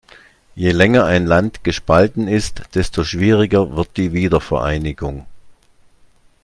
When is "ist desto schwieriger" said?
2.27-3.75